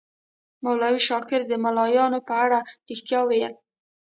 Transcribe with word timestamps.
مولوي 0.63 0.99
شاکر 1.07 1.41
د 1.47 1.53
ملایانو 1.63 2.19
په 2.27 2.33
اړه 2.45 2.59
ریښتیا 2.89 3.19
ویل. 3.25 3.53